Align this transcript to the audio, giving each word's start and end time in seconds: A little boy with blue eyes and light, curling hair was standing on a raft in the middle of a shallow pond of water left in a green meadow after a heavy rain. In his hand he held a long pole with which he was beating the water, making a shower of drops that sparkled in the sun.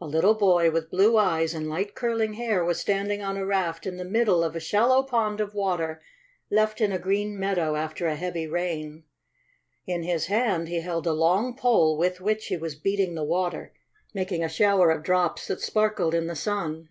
A 0.00 0.04
little 0.08 0.34
boy 0.34 0.72
with 0.72 0.90
blue 0.90 1.16
eyes 1.16 1.54
and 1.54 1.68
light, 1.68 1.94
curling 1.94 2.32
hair 2.32 2.64
was 2.64 2.80
standing 2.80 3.22
on 3.22 3.36
a 3.36 3.46
raft 3.46 3.86
in 3.86 3.98
the 3.98 4.04
middle 4.04 4.42
of 4.42 4.56
a 4.56 4.58
shallow 4.58 5.04
pond 5.04 5.40
of 5.40 5.54
water 5.54 6.02
left 6.50 6.80
in 6.80 6.90
a 6.90 6.98
green 6.98 7.38
meadow 7.38 7.76
after 7.76 8.08
a 8.08 8.16
heavy 8.16 8.48
rain. 8.48 9.04
In 9.86 10.02
his 10.02 10.26
hand 10.26 10.66
he 10.66 10.80
held 10.80 11.06
a 11.06 11.12
long 11.12 11.54
pole 11.56 11.96
with 11.96 12.20
which 12.20 12.46
he 12.46 12.56
was 12.56 12.74
beating 12.74 13.14
the 13.14 13.22
water, 13.22 13.72
making 14.12 14.42
a 14.42 14.48
shower 14.48 14.90
of 14.90 15.04
drops 15.04 15.46
that 15.46 15.60
sparkled 15.60 16.16
in 16.16 16.26
the 16.26 16.34
sun. 16.34 16.88